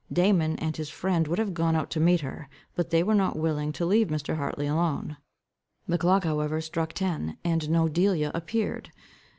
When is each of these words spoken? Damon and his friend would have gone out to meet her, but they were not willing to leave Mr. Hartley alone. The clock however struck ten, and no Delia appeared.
Damon 0.11 0.55
and 0.57 0.75
his 0.75 0.89
friend 0.89 1.27
would 1.27 1.37
have 1.37 1.53
gone 1.53 1.75
out 1.75 1.91
to 1.91 1.99
meet 1.99 2.21
her, 2.21 2.49
but 2.73 2.89
they 2.89 3.03
were 3.03 3.13
not 3.13 3.35
willing 3.37 3.71
to 3.73 3.85
leave 3.85 4.07
Mr. 4.07 4.35
Hartley 4.37 4.65
alone. 4.65 5.17
The 5.87 5.99
clock 5.99 6.23
however 6.23 6.59
struck 6.59 6.93
ten, 6.93 7.37
and 7.43 7.69
no 7.69 7.87
Delia 7.87 8.31
appeared. 8.33 8.89